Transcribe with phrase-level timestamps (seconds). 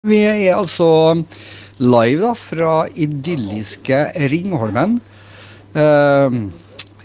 [0.00, 0.86] Vi er altså
[1.76, 3.98] live da, fra idylliske
[4.32, 4.94] Ringholmen.
[5.76, 6.36] Eh,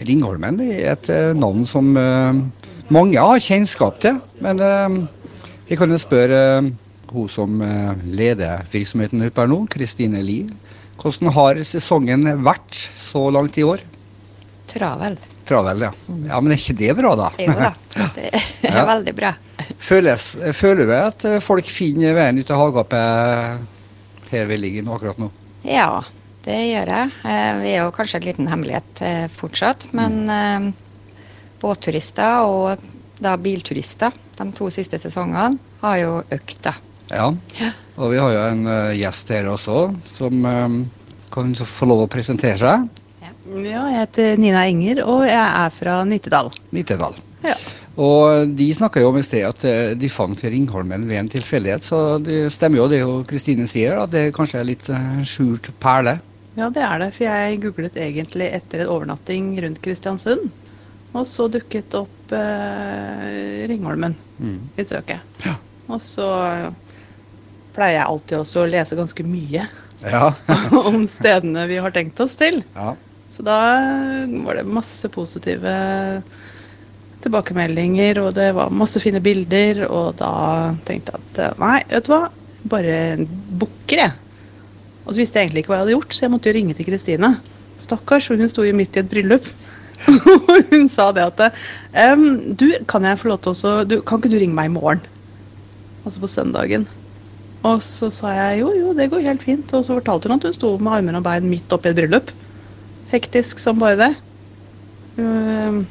[0.00, 2.40] Ringholmen er et eh, navn som eh,
[2.88, 4.16] mange har kjennskap til.
[4.40, 4.96] Men eh,
[5.68, 6.72] jeg kan jo spørre eh,
[7.12, 10.48] hun som eh, leder virksomheten oppe her nå, Kristine Lie.
[10.96, 13.84] Hvordan har sesongen vært så langt i år?
[14.72, 15.20] Travel.
[15.46, 15.92] Travel, ja.
[16.28, 17.28] Ja, Men er ikke det bra, da?
[17.38, 17.70] Jo da,
[18.16, 18.84] det er Ja.
[18.88, 19.30] veldig bra.
[19.78, 20.24] Føles,
[20.58, 25.20] føler du at eh, folk finner veien ut av hagegapet her vi ligger nå akkurat
[25.22, 25.28] nå?
[25.66, 26.02] Ja,
[26.46, 27.12] det gjør jeg.
[27.24, 30.68] Eh, Vi er jo kanskje en liten hemmelighet eh, fortsatt, men mm.
[31.62, 32.82] båtturister og
[33.22, 36.74] da bilturister de to siste sesongene har jo økt, da.
[37.08, 37.30] Ja.
[37.96, 38.66] Og vi har jo en
[38.98, 39.78] gjest her også,
[40.18, 40.42] som
[41.32, 42.88] kan få lov å presentere seg.
[43.62, 46.50] Ja, jeg heter Nina Enger, og jeg er fra Nittedal.
[46.74, 47.14] Nittedal.
[47.46, 47.54] Ja.
[47.96, 51.84] Og de snakka jo om i sted at eh, de fant Ringholmen ved en tilfeldighet,
[51.86, 52.98] så det stemmer jo det
[53.30, 56.18] Kristine sier, at det kanskje er litt eh, skjult perle.
[56.56, 60.50] ja, det er det, for jeg googlet egentlig etter en overnatting rundt Kristiansund.
[61.16, 64.58] Og så dukket opp eh, Ringholmen Mm.
[64.76, 65.22] i søket.
[65.46, 65.54] Ja.
[65.88, 66.26] Og så
[67.72, 69.62] pleier jeg alltid også å lese ganske mye
[70.04, 70.26] Ja.
[70.90, 72.60] om stedene vi har tenkt oss til.
[72.76, 72.92] ja.
[73.36, 73.60] Så da
[74.46, 75.72] var det masse positive
[77.20, 82.06] tilbakemeldinger, og det var masse fine bilder, og da tenkte jeg at eh, nei, vet
[82.06, 82.22] du hva,
[82.72, 82.94] bare
[83.60, 84.14] booker jeg.
[85.04, 86.76] Og så visste jeg egentlig ikke hva jeg hadde gjort, så jeg måtte jo ringe
[86.78, 87.32] til Kristine.
[87.82, 89.50] Stakkars, hun sto jo midt i et bryllup.
[90.06, 91.60] Og hun sa det at
[91.96, 92.24] em,
[92.56, 95.00] du, kan jeg få lov til å Kan ikke du ringe meg i morgen?
[96.04, 96.84] Altså på søndagen.
[97.66, 99.72] Og så sa jeg jo, jo, det går helt fint.
[99.76, 102.32] Og så fortalte hun at hun sto med armer og bein midt oppi et bryllup.
[103.12, 104.12] Hektisk som bare det.
[105.16, 105.86] Hun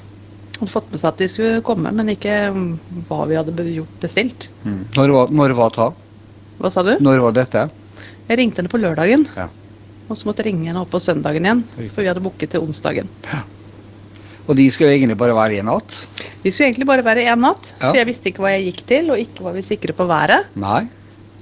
[0.59, 2.35] hadde fått med seg at vi skulle komme, men ikke
[3.09, 4.49] hva vi hadde gjort bestilt.
[4.63, 4.81] Mm.
[4.95, 5.89] Når, var, når var ta?
[6.61, 6.93] Hva sa du?
[7.03, 7.66] Når var dette?
[8.30, 9.49] Jeg ringte henne på lørdagen, Ja.
[10.09, 11.63] og så måtte jeg ringe henne opp på søndagen igjen.
[11.93, 13.09] For vi hadde booket til onsdagen.
[14.45, 16.05] Og de skulle egentlig bare være én natt?
[16.43, 17.89] Vi skulle egentlig bare være én natt, Ja.
[17.89, 20.45] for jeg visste ikke hva jeg gikk til, og ikke var vi sikre på været.
[20.55, 20.86] Nei.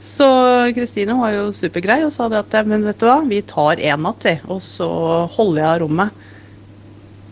[0.03, 0.27] Så
[0.75, 4.01] Kristine var jo supergrei og sa det at men vet du hva, vi tar én
[4.03, 4.35] natt, vi.
[4.51, 4.87] Og så
[5.31, 6.29] holder jeg av rommet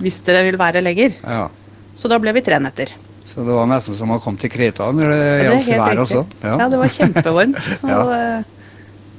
[0.02, 1.14] hvis dere vil være lenger.
[1.22, 1.50] Ja.
[1.94, 2.94] Så da ble vi tre netter.
[3.28, 6.22] Så det var nesten som å komme til Kreta når det gjaldt helt vær også?
[6.44, 6.56] Ja.
[6.72, 7.60] det var kjempevarmt.
[7.92, 8.00] Ja.
[8.00, 8.70] og, eh,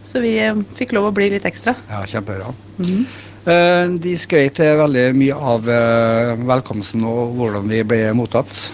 [0.02, 1.76] Så vi eh, fikk lov å bli litt ekstra.
[1.90, 2.50] Ja, kjempebra.
[2.80, 3.04] Mhm.
[3.42, 8.70] Eh, de skrøt veldig mye av eh, velkomsten og hvordan de ble mottatt.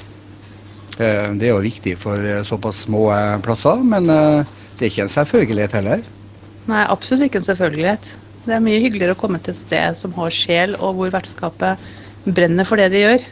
[0.98, 3.04] Det er jo viktig for såpass små
[3.44, 4.08] plasser, men
[4.78, 6.02] det er ikke en selvfølgelighet heller.
[6.68, 8.12] Nei, absolutt ikke en selvfølgelighet.
[8.46, 11.82] Det er mye hyggeligere å komme til et sted som har sjel, og hvor vertskapet
[12.28, 13.24] brenner for det de gjør.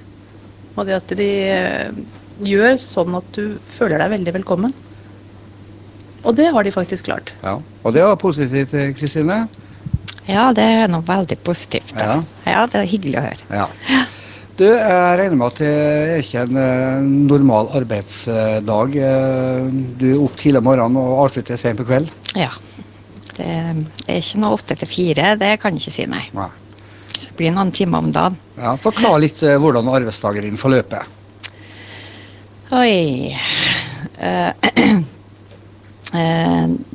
[0.77, 2.01] Og det at de eh,
[2.45, 4.75] gjør sånn at du føler deg veldig velkommen.
[6.27, 7.33] Og det har de faktisk klart.
[7.45, 7.61] Ja.
[7.87, 9.45] Og det var positivt, eh, Kristine.
[10.27, 11.95] Ja, det er noe veldig positivt.
[11.95, 12.19] Da.
[12.19, 12.19] Ja.
[12.51, 13.49] Ja, det er hyggelig å høre.
[13.63, 13.71] Ja.
[14.57, 18.95] Du, jeg regner med at det er ikke en eh, normal arbeidsdag.
[18.97, 19.67] Eh,
[20.01, 22.09] Du er opp tidlig om morgenen og avslutter sent på kveld?
[22.39, 22.49] Ja.
[23.37, 26.23] Det er ikke noe åtte til fire, det kan jeg ikke si, nei.
[26.33, 26.49] Nei.
[27.17, 28.39] Så det blir noen timer om dagen.
[28.57, 31.05] Ja, Forklar litt eh, hvordan arbeidsdagen din forløper.
[32.77, 33.37] Oi.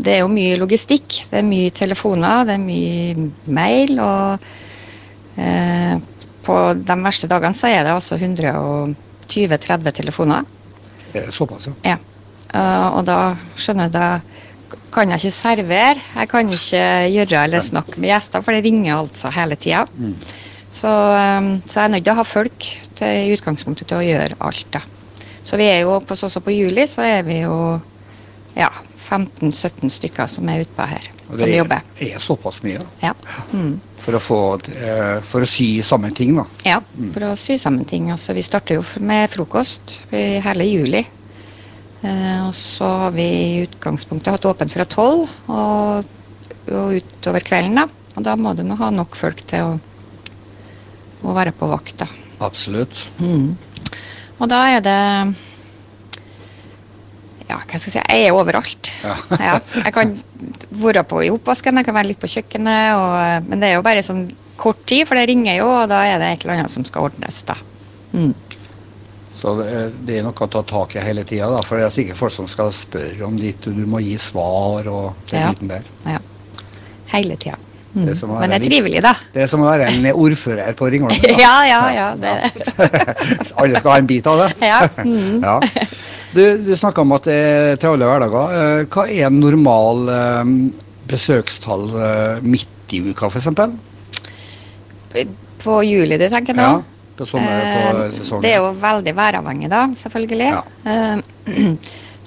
[0.02, 1.20] Det er jo mye logistikk.
[1.30, 4.00] Det er mye telefoner, det er mye mail.
[4.02, 4.40] Og
[6.46, 10.48] på de verste dagene så er det altså 120-30 telefoner.
[11.12, 11.94] Det er Såpass, ja.
[11.94, 11.98] Ja.
[12.52, 13.20] Eh, og da
[13.60, 16.06] skjønner du, da kan jeg ikke servere.
[16.16, 19.86] Jeg kan ikke gjøre eller snakke med gjester, for det ringer altså hele tida.
[20.72, 24.08] Så, eh, så jeg er nødt til å ha folk til, i utgangspunktet til å
[24.08, 24.68] gjøre alt.
[24.74, 24.84] da.
[25.44, 27.58] Så vi er jo på, som på juli, så er vi jo
[28.56, 28.70] ja,
[29.12, 31.82] 15-17 stykker som er utpå her, Og som det jobber.
[32.00, 33.14] er såpass mye Ja.
[33.54, 33.80] Mm.
[34.02, 34.38] for å, få,
[34.72, 36.36] eh, for å sy sammen ting.
[36.36, 36.46] da.
[36.66, 36.80] ja,
[37.14, 38.10] for å sy sammen ting.
[38.12, 41.04] Altså, vi starter jo med frokost i hele juli.
[42.04, 46.06] Eh, og så har vi i utgangspunktet hatt åpent fra tolv og,
[46.72, 47.76] og utover kvelden.
[47.76, 47.86] da.
[48.18, 49.80] Og da må du nå ha nok folk til å,
[51.24, 51.98] å være på vakt.
[52.02, 52.08] da.
[52.42, 53.08] Absolutt.
[53.22, 55.36] Og da er det
[57.52, 58.92] Ja, hva skal jeg si Jeg er overalt.
[59.04, 59.16] Ja.
[59.48, 60.14] Ja, jeg kan
[60.82, 63.84] være på i oppvasken, jeg kan være litt på kjøkkenet, og, men det er jo
[63.86, 64.30] bare sånn
[64.62, 67.10] kort tid, for det ringer jo, og da er det et eller annet som skal
[67.10, 67.42] ordnes.
[67.50, 67.56] da.
[68.14, 68.34] Mm.
[69.32, 71.94] Så det, er- det er noe å ta tak i hele tida, for det er
[71.96, 75.50] sikkert folk som skal spørre om ditt, og du må gi svar og den Ja.
[75.54, 75.88] biten der.
[76.06, 76.20] Ja.
[77.16, 77.58] Hele tida.
[77.96, 78.06] Mm.
[78.08, 79.16] Det Men det er trivelig, da.
[79.34, 81.26] Det er som å være en ordfører på Ringholmen.
[81.40, 82.06] ja, Ja, ja, ja.
[82.16, 82.36] Det,
[83.60, 84.52] Alle skal ha en bit av det.
[84.64, 84.78] ja.
[85.04, 85.42] Mm.
[85.44, 85.58] Ja.
[86.32, 88.54] Du, du snakka om at det er travle hverdager.
[88.56, 90.52] Eh, Hva er en normal eh,
[91.12, 93.50] besøkstall eh, midt i uka, f.eks.?
[95.62, 96.70] På juli, du tenker nå?
[96.70, 98.46] Ja, på sommer, på sesongen.
[98.46, 100.54] Det er jo veldig væravhengig, da, selvfølgelig.
[100.56, 101.20] Ja.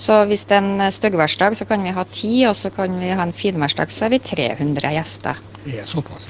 [0.05, 3.13] Så hvis det er en styggværsdag, så kan vi ha ti, og så kan vi
[3.15, 5.39] ha en finværsdag, så er vi 300 gjester.
[5.63, 6.27] Det er såpass.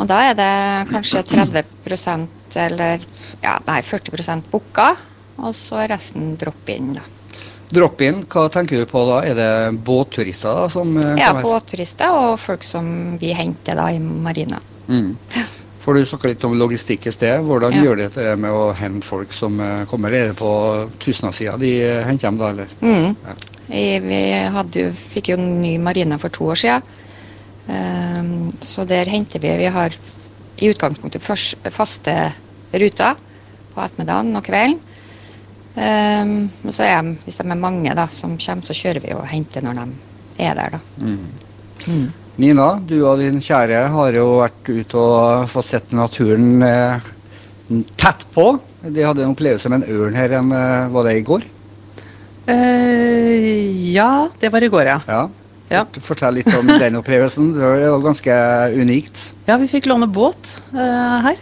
[0.00, 0.54] Og da er det
[0.88, 3.04] kanskje 30% eller
[3.42, 4.94] ja, nei, 40% booka,
[5.36, 7.02] og så resten drop-in, da.
[7.74, 9.18] Drop-in, hva tenker du på da?
[9.26, 9.50] Er det
[9.86, 11.18] båtturister da, som kommer?
[11.18, 14.60] Ja, båtturister og folk som vi henter da i marina.
[14.86, 15.16] Mm.
[15.84, 17.42] For du snakka litt om logistikk i sted.
[17.44, 17.82] Hvordan Ja.
[17.82, 20.12] gjør de det med å hente folk som eh, kommer?
[20.12, 22.68] Er det på Tustna-sida de eh, henter dem da, eller?
[22.80, 23.16] Mm.
[23.26, 23.34] Ja.
[23.68, 26.82] Vi jo, fikk jo en ny marina for to år siden.
[27.64, 29.90] Um, så der henter vi Vi har
[30.60, 32.32] i utgangspunktet først, faste
[32.72, 33.16] ruter
[33.74, 34.80] på ettermiddagen og kvelden.
[35.74, 39.14] Ehm, men så er de, hvis de er mange da, som kommer, så kjører vi
[39.16, 39.86] og henter når de
[40.46, 40.76] er der.
[40.76, 40.80] da.
[41.02, 42.12] Mm.
[42.40, 47.10] Nina, du og din kjære har jo vært ute og fått sett naturen eh,
[47.98, 48.48] tett på.
[48.84, 51.46] De hadde en opplevelse med en ørn her, en, eh, var det i går?
[52.44, 54.98] Uh, ja, det var i går, ja.
[55.08, 55.22] Ja.
[55.72, 55.86] Ja.
[56.04, 57.54] Fortell litt om den opplevelsen.
[57.56, 58.34] Det var ganske
[58.76, 59.30] unikt.
[59.48, 61.40] Ja, vi fikk låne båt uh, her.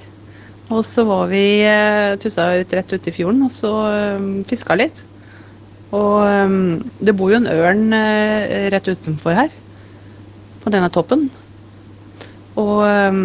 [0.73, 5.05] Og så var vi uh, litt rett ute i fjorden og så uh, fiska litt.
[5.93, 6.55] Og eh,
[7.05, 9.53] det bor jo en ørn eh, rett utenfor her,
[10.63, 11.27] på denne toppen.
[12.61, 13.19] Og eh,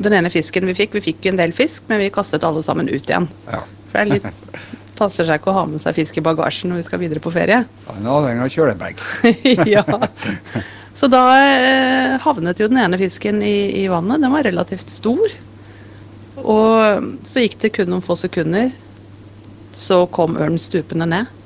[0.00, 2.90] den ene fisken vi fikk, vi fikk en del fisk, men vi kastet alle sammen
[2.90, 3.28] ut igjen.
[3.46, 3.62] Ja.
[3.90, 4.58] For det er litt,
[5.00, 7.32] passer seg ikke å ha med seg fisk i bagasjen når vi skal videre på
[7.34, 7.62] ferie.
[7.86, 9.04] Ja, er avhengig av kjølebag.
[9.76, 9.84] ja.
[10.98, 14.20] Så da eh, havnet jo den ene fisken i, i vannet.
[14.24, 15.38] Den var relativt stor.
[16.44, 18.72] Og så gikk det kun noen få sekunder,
[19.76, 21.36] så kom ørnen stupende ned.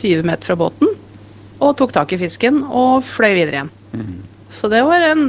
[0.00, 0.94] 20 meter fra båten.
[1.60, 3.72] Og tok tak i fisken og fløy videre igjen.
[3.92, 4.14] Mm.
[4.50, 5.26] Så det var en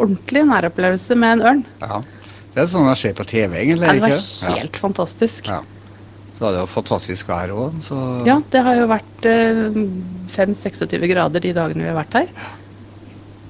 [0.00, 1.62] ordentlig næropplevelse med en ørn.
[1.80, 2.00] Ja.
[2.52, 3.86] Det er sånn det skjer på TV, egentlig.
[3.88, 4.24] Ja, det ikke?
[4.42, 5.48] var helt fantastisk.
[5.48, 5.60] Ja.
[6.32, 9.78] Så var det jo fantastisk vær òg, så Ja, det har jo vært eh,
[10.32, 12.50] 5-26 grader de dagene vi har vært her.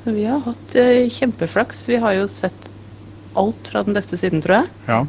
[0.03, 1.85] Så vi har hatt eh, kjempeflaks.
[1.91, 2.69] Vi har jo sett
[3.38, 4.73] alt fra den beste siden, tror jeg.
[4.88, 5.00] Ja.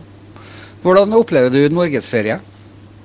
[0.84, 2.40] Hvordan opplever du norgesferie?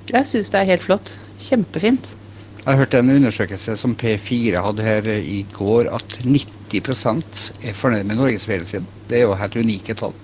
[0.09, 1.13] Jeg syns det er helt flott.
[1.39, 2.13] Kjempefint.
[2.59, 8.09] Jeg har hørt en undersøkelse som P4 hadde her i går, at 90% er fornøyd
[8.09, 8.89] med norgesferien sin.
[9.07, 10.17] Det er jo helt unike tall.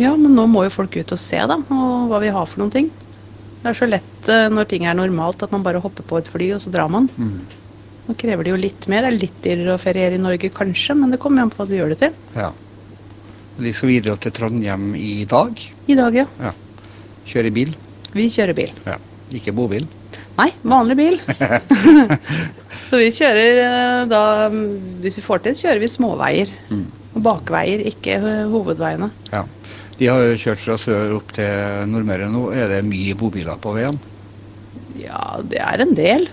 [0.00, 2.64] Ja, men nå må jo folk ut og se, da, og hva vi har for
[2.64, 2.88] noen ting.
[3.60, 6.30] Det er så lett eh, når ting er normalt at man bare hopper på et
[6.30, 7.06] fly, og så drar man.
[8.04, 9.06] Nå krever det jo litt mer.
[9.06, 11.62] Det er litt dyrere å feriere i Norge, kanskje, men det kommer jo an på
[11.62, 12.18] hva du gjør det til.
[12.36, 12.50] Ja.
[13.58, 15.60] De skal videre til Trondheim i dag.
[15.86, 16.24] I dag, ja.
[16.42, 16.52] Ja.
[17.28, 17.74] Kjøre bil.
[18.14, 18.72] Vi kjører bil.
[18.86, 18.96] Ja.
[19.34, 19.86] Ikke bobil.
[20.38, 21.16] Nei, vanlig bil.
[22.88, 24.22] så vi kjører eh, da,
[25.02, 26.50] hvis vi får til, kjører vi småveier.
[26.70, 26.84] Mm.
[27.14, 29.10] Og bakveier, ikke eh, hovedveiene.
[29.32, 29.44] Ja.
[29.94, 32.48] De har jo kjørt fra sør opp til Nordmøre nå.
[32.58, 34.00] Er det mye bobiler på veien?
[34.98, 36.26] Ja, det er en del.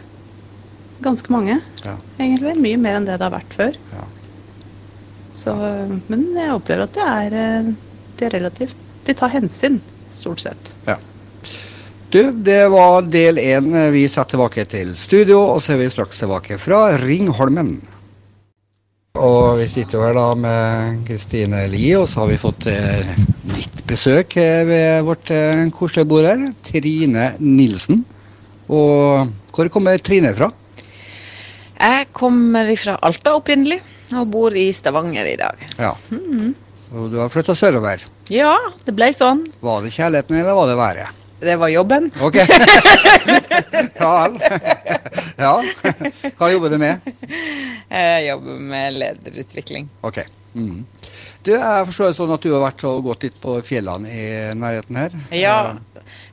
[1.06, 1.96] Ganske mange, Ja.
[2.22, 2.56] egentlig.
[2.62, 3.78] Mye mer enn det det har vært før.
[3.94, 4.08] ja.
[5.34, 7.72] Så, eh, men jeg opplever at det er, eh,
[8.18, 8.76] det er relativt
[9.06, 9.80] De tar hensyn,
[10.14, 10.76] stort sett.
[10.86, 10.98] ja.
[12.12, 13.72] Du, det var del én.
[13.92, 17.78] Vi setter tilbake til studio, og så er vi straks tilbake fra Ringholmen.
[19.16, 23.14] Og vi sitter jo her da med Kristine Lie, og så har vi fått eh,
[23.52, 26.44] nytt besøk eh, ved vårt eh, koselige bord her.
[26.68, 28.04] Trine Nilsen.
[28.68, 30.52] Og hvor kommer Trine fra?
[31.80, 33.80] Jeg kommer fra Alta opprinnelig,
[34.20, 35.64] og bor i Stavanger i dag.
[35.80, 35.94] Ja.
[36.82, 38.04] Så du har flytta sørover.
[38.32, 38.54] Ja,
[38.86, 39.46] det ble sånn.
[39.64, 41.18] Var det kjærligheten, eller var det været?
[41.42, 42.12] Det var jobben.
[42.22, 42.36] Ok.
[44.02, 44.36] ja vel.
[45.42, 45.54] ja.
[46.38, 47.08] Hva jobber du med?
[47.90, 49.88] Jeg jobber med lederutvikling.
[50.06, 50.20] Ok.
[50.54, 50.84] Mm.
[51.42, 54.26] Du, Jeg forstår det sånn at du har vært og gått litt på fjellene i
[54.54, 55.16] nærheten her?
[55.34, 55.56] Ja,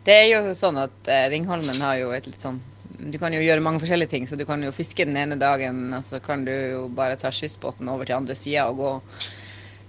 [0.04, 2.60] det er jo sånn at eh, Ringholmen har jo et litt sånn
[2.98, 5.86] Du kan jo gjøre mange forskjellige ting, så du kan jo fiske den ene dagen,
[5.94, 8.94] og så kan du jo bare ta skyssbåten over til andre sida og gå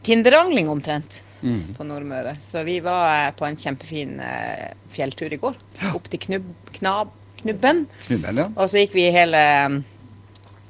[0.06, 1.74] Kinderangling omtrent mm.
[1.76, 2.38] på Nordmøre.
[2.42, 5.58] Så vi var eh, på en kjempefin eh, fjelltur i går.
[5.92, 7.86] Opp til knubb, knab, Knubben.
[8.08, 8.48] Knubben, ja.
[8.60, 9.42] Og så gikk vi hele,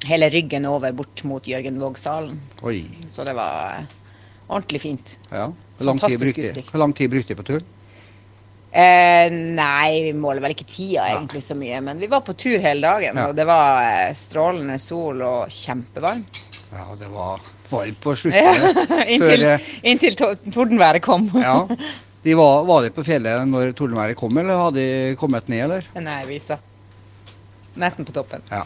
[0.10, 2.38] hele ryggen over bort mot Jørgenvågsalen.
[3.10, 3.96] Så det var eh,
[4.48, 5.18] ordentlig fint.
[5.32, 5.50] Ja.
[5.80, 7.76] Hvor lang tid brukte de på turen?
[8.70, 12.60] Eh, nei, vi måler vel ikke tida egentlig så mye, men vi var på tur
[12.62, 13.18] hele dagen.
[13.18, 13.30] Ja.
[13.30, 16.42] Og det var eh, strålende sol og kjempevarmt.
[16.70, 18.54] Ja, det var varmt på Ja,
[19.16, 21.26] inntil, eh, inntil tordenværet kom.
[21.42, 21.64] ja.
[22.22, 25.90] De var, var de på fjellet når tordenværet kom, eller hadde de kommet ned, eller?
[26.04, 26.66] Nei, vi satt
[27.80, 28.42] Nesten på toppen.
[28.52, 28.64] Ja.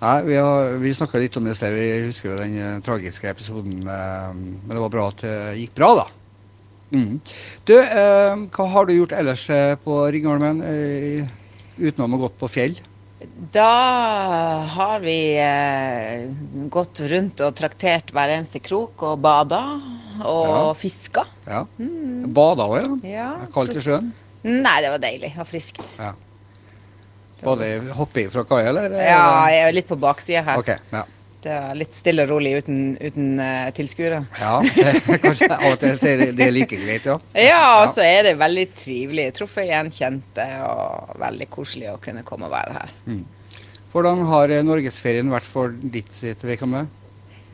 [0.00, 1.74] Nei, vi, har, vi snakka litt om det i sted.
[1.76, 3.84] Vi husker jo den eh, tragiske episoden.
[3.84, 6.06] men det var bra at det gikk bra, da.
[6.94, 7.18] Mm.
[7.68, 11.26] Du, eh, hva har du gjort ellers eh, på Ringholmen eh,
[11.78, 12.78] utenom å gått på fjell?
[13.52, 13.66] Da
[14.76, 16.28] har vi eh,
[16.70, 19.60] gått rundt og traktert hver eneste krok og bada
[20.22, 20.62] og Ja.
[20.78, 21.26] fiska.
[21.46, 21.64] Ja.
[22.38, 23.10] Bada òg, ja?
[23.10, 23.28] Ja.
[23.52, 24.12] Kaldt i sjøen?
[24.46, 25.82] Nei, det var deilig og friskt.
[25.98, 26.14] Ja.
[27.42, 28.94] Var det hopping fra kaia, eller?
[28.98, 30.58] Ja, jeg er litt på baksida her.
[30.62, 31.04] Okay, ja.
[31.38, 34.24] Det er litt stille og rolig uten, uten eh, tilskuere.
[34.40, 34.56] ja
[35.22, 37.14] kanskje av og til det- er like greit, ja.
[37.38, 39.28] Ja, og så er det veldig trivelig.
[39.38, 42.94] Truffet igjen kjente, og veldig koselig å kunne komme og være her.
[43.94, 46.90] Hvordan har eh, norgesferien vært for ditt sitt vedkommende?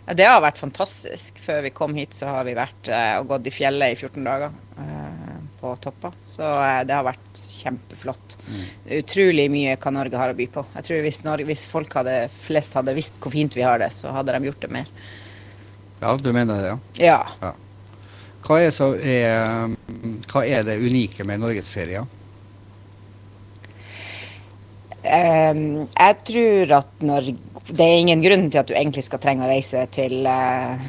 [0.09, 1.37] Ja, det har vært fantastisk.
[1.45, 4.25] Før vi kom hit, så har vi vært eh, og gått i fjellet i 14
[4.27, 4.51] dager
[4.81, 5.34] eh,
[5.65, 6.13] på toppa.
[6.29, 8.39] Så eh, det har vært kjempeflott.
[8.85, 10.65] Er Utrolig mye hva Norge har å by på.
[10.77, 13.93] Jeg tror hvis, Norge, hvis folk hadde, flest hadde visst hvor fint vi har det,
[13.97, 14.91] så hadde de gjort det mer.
[16.03, 17.21] Ja, du mener det, ja.
[17.41, 17.55] Ja.
[18.45, 19.73] Hva er, så er,
[20.29, 22.03] hva er det unike med norgesferie?
[25.05, 27.27] Um, jeg tror at når
[27.69, 30.81] Det er ingen grunn til at du egentlig skal trenge å reise til uh,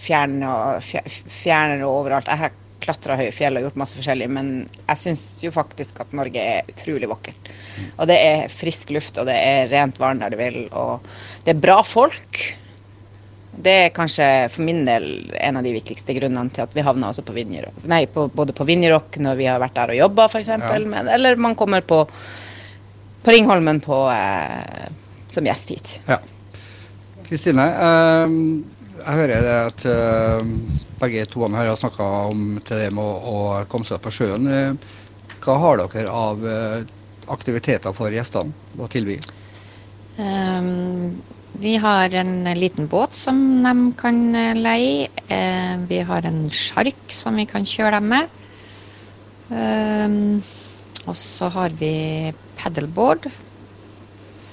[0.00, 2.28] fjern og, fjer- og overalt.
[2.32, 2.40] Jeg
[2.84, 4.50] klatra høye fjell og gjort masse forskjellig, men
[4.84, 7.48] jeg syns jo faktisk at Norge er utrolig vakkert.
[7.96, 11.08] Og det er frisk luft, og det er rent vann der du vil, og
[11.46, 12.42] det er bra folk.
[13.54, 15.04] Det er kanskje for min del
[15.38, 17.84] en av de viktigste grunnene til at vi havna også på Vinjerock.
[17.90, 20.78] Nei, på, både på Vinjerock når vi har vært der og jobba, f.eks., Ja.
[20.82, 22.04] men eller man kommer på
[23.24, 24.88] på Ringholmen på, eh,
[25.32, 26.00] som gjest hit.
[26.06, 26.18] Ja.
[27.24, 28.34] Kristine, eh,
[29.04, 30.52] jeg hører at eh,
[31.00, 33.38] begge to her har snakka om til det med å, å
[33.70, 34.48] komme seg på sjøen.
[34.48, 34.92] Eh,
[35.44, 36.86] hva har dere av eh,
[37.32, 39.18] aktiviteter for gjestene å tilby?
[40.16, 41.20] Um,
[41.60, 44.24] vi har en liten båt som de kan
[44.56, 45.10] leie.
[45.28, 48.40] Uh, vi har en sjark som vi kan kjøre dem med.
[49.52, 50.40] Um,
[51.04, 53.28] og så har vi paddleboard.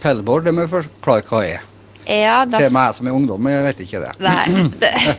[0.02, 1.71] Paddleboard, det må vi forklare hva er.
[2.12, 4.14] Ja, da Til meg som er ungdom, jeg vet ikke det.
[4.26, 4.66] Nei.
[4.84, 5.18] Det,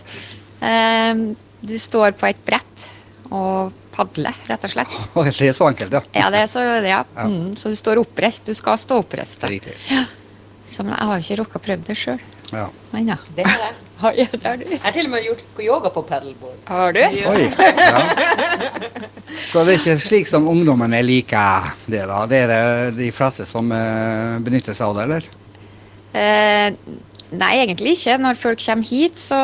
[0.62, 1.22] Ehm,
[1.58, 2.84] du står på et brett
[3.34, 4.92] og padler, rett og slett.
[5.16, 6.02] Det er så enkelt, ja.
[6.14, 7.00] Ja, det er så, ja.
[7.02, 7.24] Ja.
[7.26, 8.46] Mm, så du står oppreist.
[8.46, 9.42] Du skal stå oppreist.
[9.50, 9.74] Riktig.
[10.62, 12.22] Så, men jeg har ikke rukket å prøve det sjøl.
[12.52, 12.68] Ja.
[12.94, 13.18] Ja.
[13.34, 13.72] Det er det.
[14.02, 14.64] Ja, det har du.
[14.66, 16.56] Jeg har til og med gjort yoga på paddleboard.
[16.66, 17.02] Har du?
[17.30, 17.44] Oi.
[17.78, 18.00] Ja.
[19.46, 22.22] Så det er ikke slik som ungdommene liker det, da?
[22.30, 25.28] Det er det de fleste som eh, benytter seg av det, eller?
[26.14, 26.72] Eh,
[27.32, 28.18] nei, egentlig ikke.
[28.20, 29.38] Når folk kommer hit, så,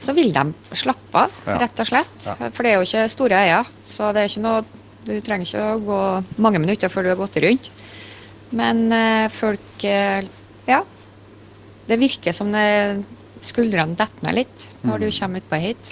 [0.00, 0.44] så vil de
[0.76, 1.58] slappe av, Ja.
[1.64, 2.26] rett og slett.
[2.26, 2.36] Ja.
[2.50, 3.68] For det er jo ikke store øyer.
[3.88, 4.64] Så det er ikke noe
[5.04, 5.96] Du trenger ikke å gå
[6.40, 7.66] mange minutter før du har gått rundt.
[8.56, 10.24] Men eh, folk eh,
[10.66, 10.78] Ja.
[11.84, 13.04] Det virker som det
[13.44, 15.90] skuldrene detter ned litt når du kommer utpå hit.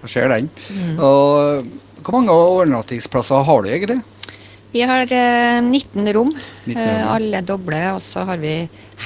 [0.00, 0.48] Jeg ser den.
[0.72, 0.94] Mm.
[0.96, 1.66] Og
[2.00, 3.98] hvor mange overnattingsplasser har du egentlig?
[4.72, 6.30] Vi har eh, 19 rom,
[6.64, 7.08] 19 eh, rom.
[7.14, 8.54] alle doble, og så har vi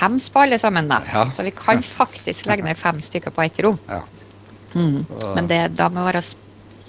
[0.00, 0.88] hems på alle sammen.
[0.88, 1.00] da.
[1.12, 1.24] Ja.
[1.34, 3.78] Så vi kan faktisk legge ned fem stykker på ett rom.
[3.90, 4.02] Ja.
[4.76, 5.04] Mm.
[5.34, 6.36] Men det, da må være s-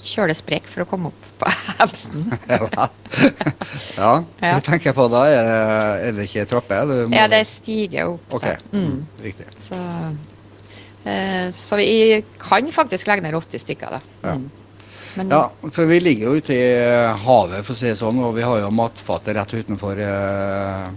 [0.08, 2.28] kjølesprek for å komme opp på hemsen.
[3.98, 4.12] ja.
[4.42, 4.54] ja.
[4.60, 5.58] Du tenker på da, er det,
[6.10, 6.94] er det ikke trapper?
[7.16, 8.38] Ja, det stiger opp.
[8.38, 8.54] Så.
[8.76, 9.02] Mm.
[9.26, 9.48] riktig.
[9.64, 9.80] Så,
[11.10, 14.02] eh, så vi kan faktisk legge ned 80 stykker, da.
[14.24, 14.38] Ja.
[14.38, 14.48] Mm.
[15.18, 15.44] Men Ja,
[15.74, 18.46] for vi ligger jo ute i eh, havet, for å si det sånn, og vi
[18.46, 20.88] har jo matfatet rett utenfor eh,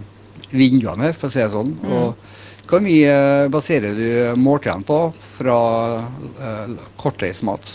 [0.53, 1.73] vinduene her, for å si det sånn.
[1.81, 1.95] Mm.
[1.97, 4.99] Og hvor mye eh, baserer du måltidene på
[5.37, 5.57] fra
[5.99, 7.73] eh, kortreismat?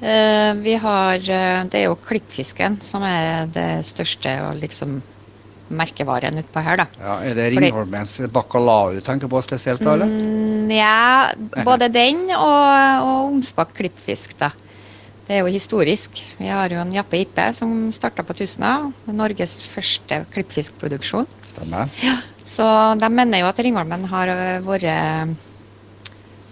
[0.00, 5.00] eh, vi har eh, Det er jo klippfisken som er det største og liksom
[5.68, 6.86] merkevaren utpå her, da.
[6.96, 9.98] Ja, er det Ringholmens bacalao du tenker på spesielt, da?
[9.98, 10.08] eller?
[10.08, 11.28] Mm, ja,
[11.66, 12.62] både den og,
[13.04, 14.48] og Onsbakk klippfisk, da.
[15.28, 16.22] Det er jo historisk.
[16.38, 18.92] Vi har jo en Jappe Ippe som starta på Tustna.
[19.12, 21.28] Norges første klippfiskproduksjon.
[21.50, 21.92] Stemmer.
[22.48, 22.64] Så
[22.96, 24.86] de mener jo at Ringholmen har øh, vært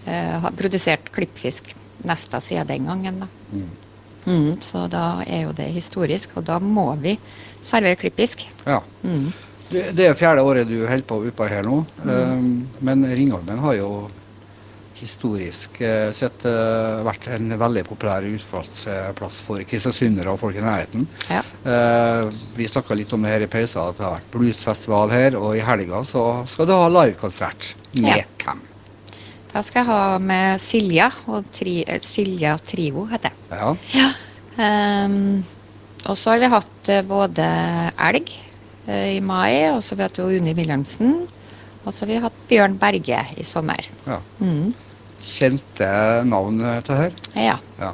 [0.05, 1.73] eh, produsert klippfisk
[2.05, 3.25] nesten siden den gangen.
[3.25, 3.31] Da.
[3.57, 3.71] Mm.
[4.27, 7.17] Mm, så da er jo det historisk, og da må vi
[7.65, 8.45] servere klippfisk.
[8.67, 8.83] Ja.
[9.03, 9.31] Mm.
[9.71, 12.51] Det, det er fjerde året du holder på oppå her nå, um,
[12.87, 13.89] men Ringholmen har jo
[14.97, 21.07] historisk eh, sett eh, vært en veldig populær utfallsplass for kristiansundere og folk i nærheten.
[21.31, 21.43] Ja.
[21.69, 25.37] Eh, vi snakka litt om det her i pausen, at det har vært bluesfestival her,
[25.41, 27.75] og i helga så skal du ha livekonsert.
[28.01, 28.25] Med Ja.
[28.45, 28.63] hvem?
[29.53, 33.57] Da skal jeg ha med Silja, og tri, Silja Trio heter det.
[33.57, 33.75] Ja.
[33.97, 34.11] Ja.
[35.07, 35.45] Um,
[36.07, 37.47] og så har vi hatt både
[38.09, 38.33] elg,
[38.87, 39.67] i mai.
[39.73, 41.27] Og så har vi hatt Unni Wilhelmsen.
[41.87, 43.81] Og så har vi hatt Bjørn Berge i sommer.
[44.07, 44.21] Ja.
[44.39, 44.75] Mm.
[45.27, 45.89] Kjente
[46.31, 47.15] navn til her?
[47.35, 47.57] Ja.
[47.81, 47.93] Ja.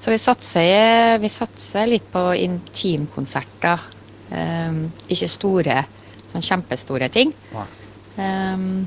[0.00, 3.82] Så vi satser, vi satser litt på intimkonserter.
[4.30, 5.80] Um, ikke store,
[6.30, 7.32] sånn kjempestore ting.
[8.16, 8.86] Um,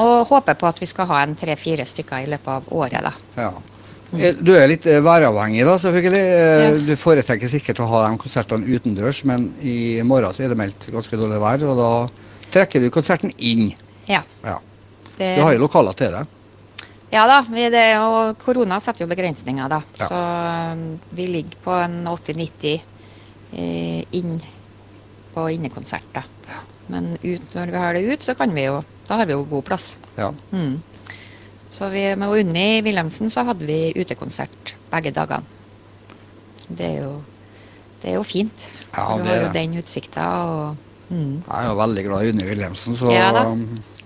[0.00, 3.12] og håper på at vi skal ha en tre-fire stykker i løpet av året, da.
[3.36, 3.50] Ja.
[4.18, 6.22] Eh, Du er litt eh, væravhengig, da, selvfølgelig.
[6.36, 6.70] Eh, Ja.
[6.88, 10.88] Du foretrekker sikkert å ha de konsertene utendørs, men i morgen så er det meldt
[10.92, 11.90] ganske dårlig vær, og da
[12.52, 13.72] trekker du konserten inn.
[14.08, 14.22] Ja.
[14.44, 14.58] Ja.
[15.16, 16.26] Det, Du har jo lokaler til det.
[17.12, 17.42] Ja da.
[17.44, 19.82] Vi, det, og korona setter jo begrensninger, da.
[20.00, 20.08] Ja.
[20.08, 20.20] Så
[20.72, 22.72] um, vi ligger på en 80-90
[23.52, 24.38] eh, inn
[25.34, 26.16] på innekonsert.
[26.16, 26.62] Ja.
[26.92, 29.42] Men ut, når vi har det ut, så kan vi jo Da har vi jo
[29.50, 29.96] god plass.
[30.16, 30.30] Ja.
[30.52, 30.80] Mm.
[31.72, 35.44] Så vi, med Unni Wilhelmsen så hadde vi utekonsert begge dagene.
[36.68, 37.14] Det er jo,
[38.00, 38.68] det er jo fint.
[38.94, 41.42] Ja, du har jo den utsikta og mm.
[41.42, 43.44] Jeg er jo veldig glad i Unni Wilhelmsen, så Ja da.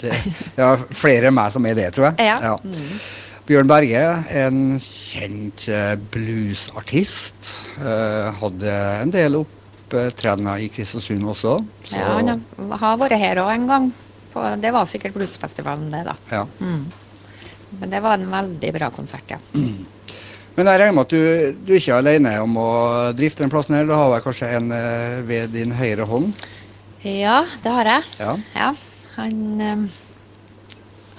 [0.00, 0.12] Det,
[0.56, 2.26] det er flere enn meg som er det, tror jeg.
[2.26, 2.36] Ja.
[2.52, 2.56] Ja.
[3.46, 4.00] Bjørn Berge,
[4.42, 7.52] en kjent eh, bluesartist.
[7.78, 8.72] eh, hadde
[9.02, 11.58] en del opptredener i Kristiansund også.
[11.84, 12.28] så- Ja, han
[12.70, 13.92] har- vært her òg en gang.
[14.32, 16.14] På, det var sikkert bluesfestivalen, det, da.
[16.30, 16.44] ja.
[16.60, 16.86] Mm.
[17.80, 19.38] Men det var en veldig bra konsert, ja.
[19.52, 23.74] Men jeg regner med at du, du ikke er alene om å drifte den plassen
[23.76, 23.84] her.
[23.84, 26.34] Du har vel kanskje en eh, ved din høyre hånd?
[27.04, 28.02] Ja, det har jeg.
[28.18, 28.36] Ja.
[28.54, 28.70] Ja,
[29.16, 29.86] han eh,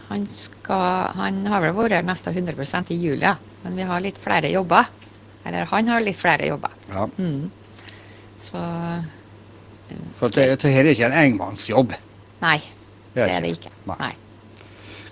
[0.07, 3.31] han skal Han har vel vært nesten 100% i juli,
[3.63, 4.87] men vi har litt flere jobber.
[5.47, 6.71] Eller han har litt flere jobber.
[6.91, 7.07] ja.
[7.17, 7.49] Mm.
[8.39, 8.59] Så
[10.19, 11.93] For at det, det her er ikke en engmannsjobb?
[12.41, 12.59] nei,
[13.13, 13.71] Det er det er det ikke.
[13.89, 13.95] Nei.
[13.99, 14.13] Nei.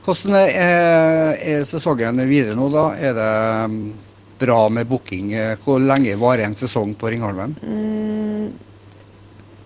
[0.06, 2.84] Hvordan er, er sesongen videre nå, da?
[2.94, 3.94] Er det
[4.40, 5.32] bra med booking?
[5.64, 7.56] Hvor lenge varer en sesong på Ringholmen?
[7.64, 8.52] Mm,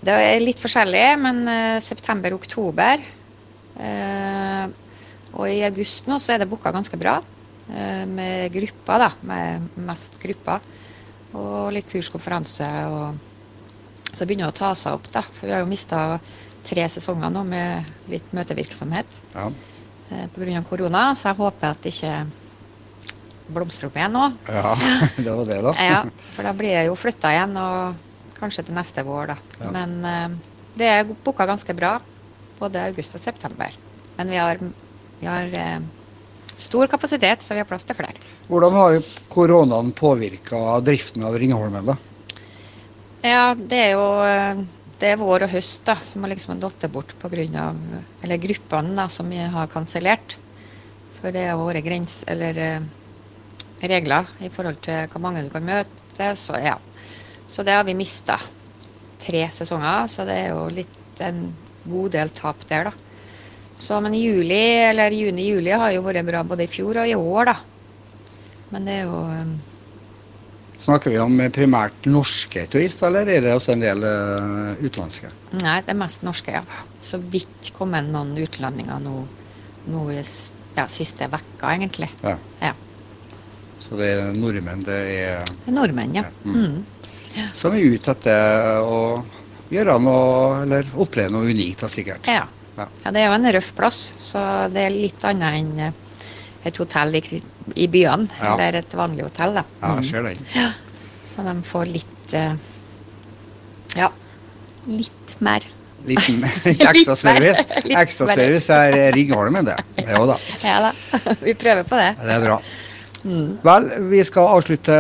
[0.03, 3.01] det er litt forskjellig, men eh, september-oktober
[3.79, 4.65] eh,
[5.35, 7.17] Og i august nå så er det booka ganske bra.
[7.69, 9.09] eh, med grupper, da.
[9.21, 10.59] Med mest grupper.
[11.37, 12.65] Og litt kurskonferanse.
[12.89, 13.19] og
[14.11, 15.21] Så begynner det å ta seg opp, da.
[15.21, 16.19] For vi har jo mista
[16.65, 19.51] tre sesonger nå med litt møtevirksomhet Ja.
[20.11, 20.63] eh, pga.
[20.67, 21.11] korona.
[21.15, 22.25] Så jeg håper at det ikke
[23.49, 24.25] blomstrer opp igjen nå.
[24.47, 24.75] ja,
[25.17, 25.73] det var det, da.
[25.91, 26.03] Ja,
[26.35, 27.95] for da blir jeg jo flytta igjen, og
[28.39, 29.37] kanskje til neste vår, da.
[29.59, 29.71] Ja.
[29.75, 31.97] Men eh, det er booka ganske bra,
[32.59, 33.75] både august og september.
[34.17, 34.59] Men vi har,
[35.19, 35.79] vi har eh,
[36.55, 38.19] stor kapasitet, så vi har plass til flere.
[38.49, 38.99] Hvordan har
[39.31, 41.93] koronaen påvirka driften av Ringholmen?
[41.93, 41.97] da?
[43.23, 44.65] Ja, det er jo eh,
[44.99, 47.69] det er vår og høst da, som har liksom datt bort pga.
[48.23, 50.37] Eller gruppene da, som vi har kansellert.
[51.19, 52.55] For det har vært grens, eller
[53.79, 56.33] regler i forhold til hvor mange du kan møte.
[56.35, 56.75] Så ja.
[57.49, 58.37] Så det har vi mista.
[59.19, 61.49] Tre sesonger, så det er jo litt en
[61.89, 62.93] god del tap der, da.
[63.79, 64.59] Så, men juli,
[64.89, 67.57] eller juni-juli har jo vært bra både i fjor og i år, da.
[68.73, 69.57] Men det er jo um...
[70.79, 75.31] Snakker vi om primært norske turister, eller er det også en del uh, utenlandske?
[75.59, 76.61] Nei, det er mest norske, ja.
[77.03, 79.15] Så vidt kommet noen utlendinger nå,
[79.91, 82.07] nå i ja, siste vekka, egentlig.
[82.23, 82.37] Ja.
[82.63, 82.71] Ja.
[83.83, 86.27] Så det er nordmenn det er, Det er nordmenn, ja.
[86.29, 86.85] Ja, Mm.
[87.53, 88.99] Som er ute etter å
[89.69, 92.27] gjøre noe, eller oppleve noe unikt, da, sikkert.
[92.27, 92.45] Ja.
[92.77, 92.85] Ja.
[93.03, 93.11] ja.
[93.11, 94.41] Det er jo en røff plass, så
[94.73, 95.91] det er litt annet enn eh,
[96.69, 97.21] et hotell i,
[97.75, 98.53] i byene, Ja.
[98.55, 99.63] eller et vanlig hotell, da.
[99.81, 100.01] Ja, Mm.
[100.01, 100.73] jeg ser den.
[101.29, 102.53] Så de får litt eh,
[103.95, 104.09] Ja,
[104.87, 105.63] litt mer.
[106.07, 106.19] Litt
[106.65, 107.17] ekstraservice.
[107.19, 107.65] service.
[107.83, 109.75] Ekstra Ekstraservice er Ringholmen, det.
[110.07, 110.91] Jo da, Ja da.
[111.43, 112.13] Vi prøver på det.
[112.23, 112.59] det er bra.
[113.23, 114.95] Vel, vi skal avslutte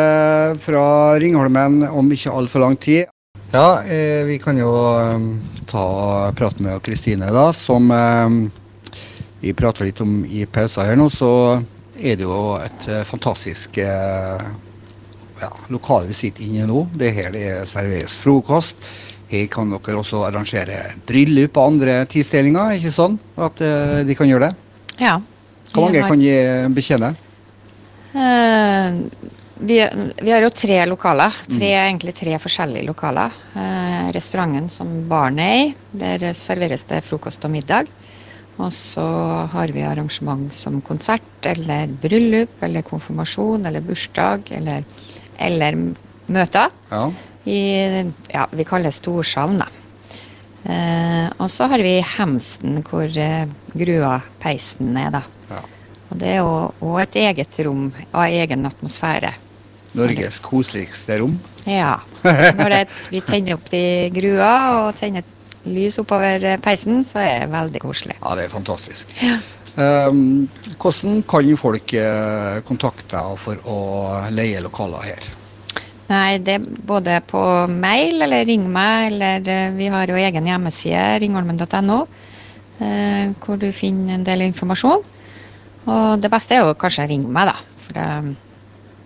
[0.59, 0.83] fra
[1.21, 3.05] Ringholmen om ikke altfor lang tid.
[3.53, 5.27] Ja, eh, vi kan jo eh,
[5.69, 5.85] ta
[6.37, 8.35] prate med Kristine, da, som eh,
[9.41, 11.07] vi prater litt om i pausen her nå.
[11.13, 11.29] Så
[11.99, 14.43] er det jo et eh, fantastisk eh,
[15.39, 16.83] ja, lokale vi sitter inne i nå.
[16.93, 18.83] Det er her det serveres frokost.
[19.29, 20.77] Her kan dere også arrangere
[21.07, 23.17] bryllup og andre tilstelninger, ikke sånn?
[23.37, 24.53] At eh, de kan gjøre det.
[25.05, 25.15] Ja.
[25.71, 26.37] Hvor mange har- kan de
[26.75, 27.15] betjene?
[28.13, 28.95] Eh,
[29.59, 29.77] vi,
[30.21, 31.35] vi har jo tre lokaler.
[31.49, 33.33] Tre, Egentlig tre forskjellige lokaler.
[33.59, 37.89] Eh, restauranten som barnet er i, der serveres det frokost og middag.
[38.59, 39.05] Og så
[39.53, 44.87] har vi arrangement som konsert eller bryllup eller konfirmasjon eller bursdag eller,
[45.39, 45.77] eller
[46.27, 46.73] møter.
[46.91, 47.05] Ja.
[47.47, 47.59] I,
[48.33, 49.69] ja, vi kaller det storsalen, da.
[50.69, 53.47] Eh, og så har vi Hemsen, hvor eh,
[53.79, 55.23] grua peisen er, da.
[56.09, 56.15] Ja.
[56.15, 59.33] Og det er jo og et eget rom av egen atmosfære.
[59.97, 61.37] Norges koseligste rom.
[61.65, 61.99] Ja.
[62.23, 65.25] Når det, vi tenner opp de grua og tenner
[65.69, 68.17] lys oppover peisen, så er det veldig koselig.
[68.21, 69.13] Ja, det er fantastisk.
[69.79, 70.49] Um,
[70.81, 73.77] hvordan kan folk eh, kontakte deg for å
[74.33, 75.27] leie lokaler her?
[76.09, 80.49] Nei, det er både på mail eller ring meg, eller eh, vi har jo egen
[80.49, 81.99] hjemmeside, ringholmen.no,
[82.81, 85.05] eh, hvor du finner en del informasjon.
[85.87, 87.55] Og det beste er jo kanskje å ringe meg, da.
[87.85, 88.07] For det,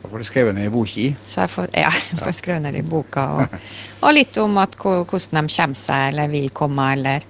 [0.04, 1.04] Da får du skrevet ned i boka.
[1.26, 3.28] så jeg får, ja, jeg får skrevet ned i boka.
[3.38, 3.60] Og,
[4.02, 7.28] og litt om at, hvordan de kommer seg, eller vil komme, eller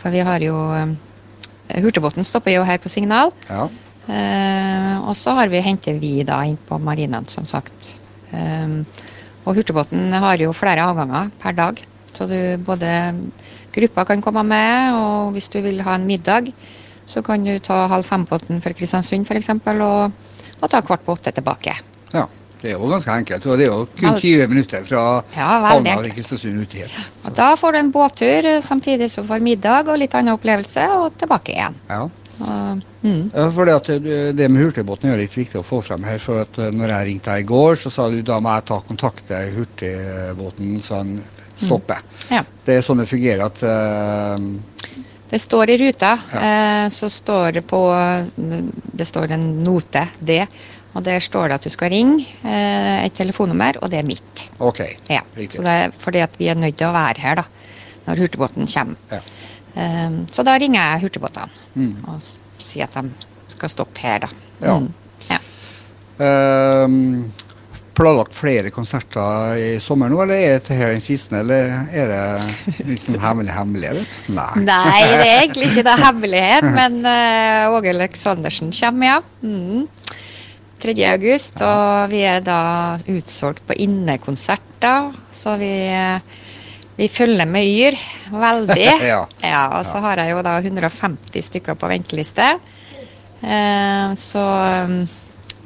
[0.00, 0.92] For vi har jo eh,
[1.80, 3.32] Hurtigbåten stopper jo her på signal.
[3.48, 3.68] Ja.
[4.08, 7.92] Eh, og så har vi, henter vi da inn på marinen, som sagt.
[8.32, 8.80] Eh,
[9.44, 11.80] og Hurtigbåten har jo flere avganger per dag.
[12.10, 12.90] Så du både
[13.74, 16.50] gruppa kan komme med, og hvis du vil ha en middag,
[17.10, 19.50] så kan du ta halv fem-båten fra Kristiansund f.eks.
[19.54, 20.12] Og,
[20.60, 21.74] og ta kvart på åtte tilbake.
[22.16, 22.28] ja.
[22.60, 23.46] Det er jo ganske enkelt.
[23.48, 26.12] og Det er jo kun 20 minutter fra Ja, havna enkelt.
[26.18, 26.96] Kristiansund ut hit.
[27.24, 30.34] Og da får du en båttur eh, samtidig som du får middag og litt annen
[30.36, 31.78] opplevelse, og tilbake igjen.
[31.88, 32.02] Ja.
[32.40, 33.22] Og, mm.
[33.56, 33.88] For det, at
[34.36, 36.18] det- med hurtigbåten er litt viktig å få frem her.
[36.18, 38.68] for at eh, når jeg ringte deg i går, så sa du da må jeg
[38.68, 41.22] ta kontakt med hurtigbåten så han
[41.56, 42.04] stopper.
[42.30, 42.44] Ja.
[42.64, 44.36] Det er sånn det fungerer at eh,
[45.30, 47.80] Det står i ruta, eh, så står det på
[48.92, 50.40] Det står en note, D,
[50.94, 54.48] og der står det at du skal ringe eh, et telefonnummer, og det er mitt.
[54.58, 54.80] OK.
[55.08, 55.20] Ja.
[55.48, 57.44] Så det er fordi at vi er nødt til å være her da,
[58.08, 58.96] når hurtigbåten kommer.
[59.12, 59.20] Ja.
[59.78, 61.92] Eh, så da ringer jeg hurtigbåtene Mm.
[62.10, 62.18] og
[62.66, 63.10] sier at de
[63.54, 64.28] skal stoppe her, da.
[64.60, 64.74] Ja.
[64.80, 64.88] Mm.
[65.30, 65.38] ja.
[66.20, 67.32] Ehm,
[68.00, 71.36] planlagt flere konserter i sommer nå, eller er dette her den siste?
[71.42, 74.12] Eller er det litt sånn hemmelig hemmelig, eller?
[74.32, 74.64] Nei.
[74.64, 79.18] Nei, det er egentlig ikke det hemmelighet, men uh, Åge Aleksandersen kommer, ja.
[79.44, 79.88] Mm.
[80.80, 80.94] 3.
[81.10, 82.60] august, og vi er da
[83.12, 85.74] utsolgt på innekonserter, så vi,
[86.96, 88.00] vi følger med Yr
[88.32, 88.90] veldig.
[89.10, 89.66] Ja.
[89.76, 92.54] og så har jeg jo da 150 stykker på venteliste.
[93.44, 94.48] Uh, så
[94.88, 95.00] um,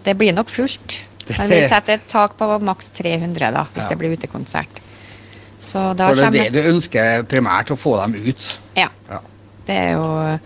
[0.04, 1.04] det blir nok fullt.
[1.38, 3.88] Men vi setter et tak på maks 300 da, hvis Ja.
[3.90, 4.80] det blir utekonsert.
[5.60, 8.58] Så da For det er det du ønsker primært, å få dem ut.
[8.76, 8.88] Ja.
[9.08, 9.20] Ja.
[9.66, 10.38] Det er jo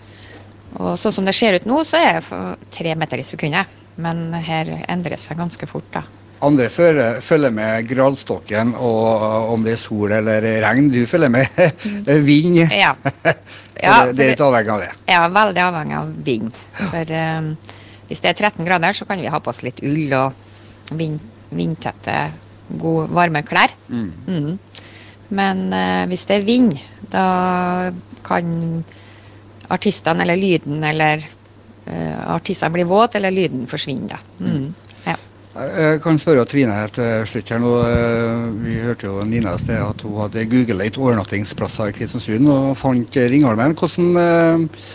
[0.79, 3.67] Og sånn som det ser ut nå, så er det tre meter i sekundet.
[3.97, 6.03] Men her endrer det seg ganske fort, da.
[6.45, 10.91] Andre følger, med gradstokken og om det er sol eller regn.
[10.93, 11.49] Du følger med
[12.29, 12.61] vind.
[12.71, 12.95] Ja.
[13.79, 14.89] Ja, det, er litt avhengig av det.
[15.07, 16.57] Er veldig avhengig av vind.
[16.81, 17.53] For um,
[18.09, 20.48] hvis det er 13 grader, så kan vi ha på oss litt ull og
[20.97, 21.21] vind,
[21.51, 22.19] vindtette,
[22.79, 23.73] gode, varme klær.
[23.89, 24.59] Mm.
[25.37, 26.77] Men eh, hvis det er vind,
[27.13, 27.91] da
[28.25, 28.85] kan
[29.73, 31.25] artistene eller lyden eller
[31.87, 34.17] eh, artistene bli våt, eller lyden forsvinner.
[34.17, 34.45] da.
[34.45, 34.69] Mm.
[35.07, 35.17] Ja.
[35.59, 37.75] Jeg kan spørre Trine helt til slutt her nå.
[37.89, 42.49] eh, Vi hørte jo Nina i sted at hun hadde googla litt overnattingsplasser i Kristiansund
[42.53, 43.77] og fant Ringholmen.
[43.77, 44.87] Hvordan eh,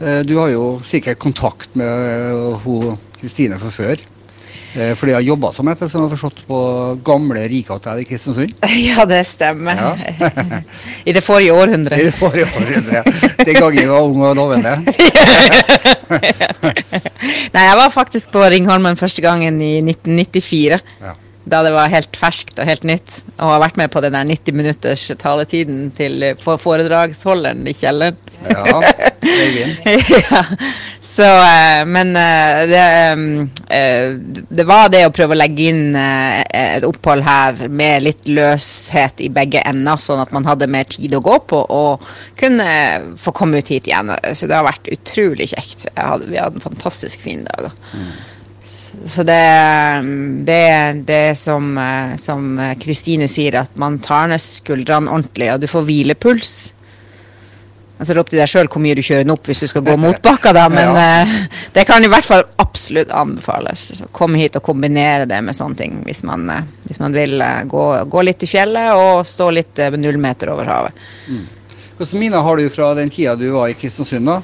[0.00, 4.00] eh, Du har jo sikkert kontakt med hun Kristine fra før.
[4.74, 6.58] Eh, For de har jobba som etter, som har forstått, på
[7.04, 8.54] gamle Rikatell i Kristiansund.
[8.88, 9.76] Ja, det stemmer.
[9.76, 10.60] Ja.
[11.08, 11.52] I det forrige
[12.00, 13.04] I det forrige århundret.
[13.46, 14.76] Den gangen jeg var ung og lovende.
[17.52, 20.80] Nei, jeg var faktisk på Ringholmen første gangen i 1994.
[21.02, 21.14] Ja.
[21.44, 23.22] Da det var helt ferskt og helt nytt.
[23.38, 28.18] Og har vært med på den der 90 minutters taletiden til foredragsholderen i kjelleren.
[28.42, 28.80] Ja,
[30.30, 30.42] ja.
[31.02, 32.84] Så, eh, men eh, det,
[33.74, 34.12] eh,
[34.48, 36.40] det var det å prøve å legge inn eh,
[36.78, 41.12] et opphold her med litt løshet i begge ender, sånn at man hadde mer tid
[41.18, 42.06] å gå på og
[42.40, 42.68] kunne
[43.20, 44.14] få komme ut hit igjen.
[44.32, 45.88] Så det har vært utrolig kjekt.
[45.98, 47.72] Hadde, vi hadde en fantastisk fin dag.
[48.72, 49.40] Så det,
[50.48, 50.60] det,
[51.08, 55.68] det er som, eh, som Kristine sier, at man tar ned skuldrene ordentlig, og du
[55.68, 56.54] får hvilepuls.
[58.02, 59.68] Altså, det er opp til deg sjøl hvor mye du kjører den opp hvis du
[59.70, 61.20] skal gå motbakka, da, men Ja.
[61.22, 61.34] eh,
[61.76, 63.84] det kan i hvert fall absolutt anbefales.
[64.00, 67.36] Så kom hit og kombinere det med sånne ting hvis man, eh, hvis man vil
[67.44, 71.04] eh, gå, gå litt i fjellet og stå litt null meter over havet.
[72.00, 74.26] Hvilke miner har du fra den tida du var i Kristiansund?
[74.26, 74.40] da?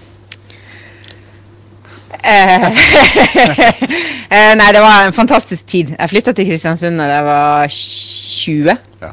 [2.09, 2.64] Eh,
[4.35, 5.94] eh, nei, det var en fantastisk tid.
[5.99, 8.77] Jeg flytta til Kristiansund da jeg var 20.
[9.03, 9.12] Ja.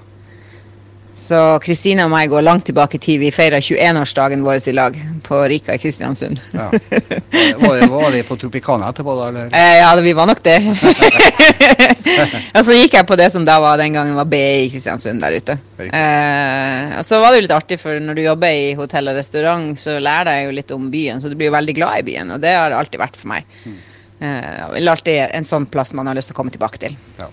[1.26, 3.18] Så Kristine og meg går langt tilbake i tid.
[3.24, 6.38] Vi feira 21-årsdagen vår i lag på Rika i Kristiansund.
[6.54, 6.68] Ja.
[7.56, 9.28] Var, det, var det på Tropicana etterpå, da?
[9.30, 9.50] eller?
[9.54, 10.56] Eh, ja, vi var nok det.
[12.56, 15.24] og så gikk jeg på det som da var den gangen var BI i Kristiansund
[15.24, 15.56] der ute.
[15.86, 19.20] Eh, og så var det jo litt artig, for når du jobber i hotell og
[19.20, 22.06] restaurant, så lærer jeg jo litt om byen, så du blir jo veldig glad i
[22.12, 23.58] byen, og det har det alltid vært for meg.
[24.20, 26.98] Eh, er alltid en sånn plass man har lyst til å komme tilbake til.
[27.22, 27.32] Ja.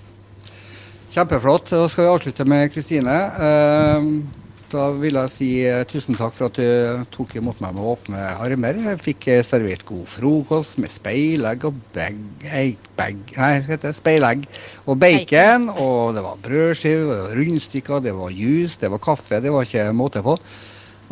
[1.12, 1.68] Kjempeflott.
[1.70, 3.18] Da skal vi avslutte med Kristine.
[3.48, 4.40] Eh,
[4.72, 8.20] Da vil jeg si eh, tusen takk for at du tok imot meg med åpne
[8.40, 8.78] armer.
[8.86, 12.16] Jeg fikk eh, servert god frokost med speilegg og bag,
[12.96, 14.46] bag, nei, heter speilegg
[14.86, 15.68] og bacon.
[15.76, 19.42] Og det var det var rundstykker, det var juice, det var kaffe.
[19.44, 20.38] Det var ikke måte på.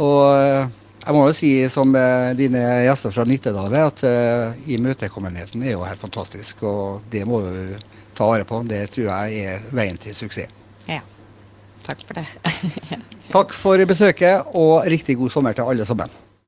[0.01, 1.95] Og eh, jeg må jo si som
[2.37, 6.61] dine gjester fra Nittedal at uh, imøtekommenheten er jo helt fantastisk.
[6.69, 7.79] Og det må du
[8.21, 8.63] ta vare på.
[8.69, 10.53] Det tror jeg er veien til suksess.
[10.89, 11.01] Ja.
[11.87, 12.27] Takk for det.
[13.35, 16.13] Takk for besøket, og riktig god sommer til alle sammen.